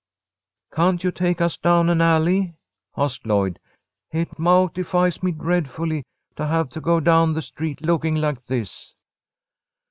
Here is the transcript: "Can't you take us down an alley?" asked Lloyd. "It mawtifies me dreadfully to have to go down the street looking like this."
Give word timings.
"Can't 0.73 1.03
you 1.03 1.11
take 1.11 1.41
us 1.41 1.57
down 1.57 1.87
an 1.87 2.01
alley?" 2.01 2.55
asked 2.97 3.27
Lloyd. 3.27 3.59
"It 4.09 4.29
mawtifies 4.39 5.21
me 5.21 5.31
dreadfully 5.31 6.05
to 6.37 6.47
have 6.47 6.69
to 6.69 6.81
go 6.81 6.99
down 6.99 7.35
the 7.35 7.41
street 7.43 7.85
looking 7.85 8.15
like 8.15 8.45
this." 8.45 8.95